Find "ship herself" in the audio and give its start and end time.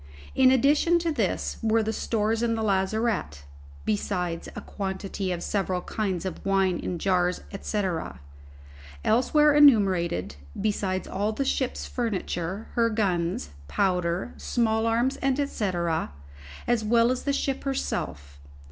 17.31-18.39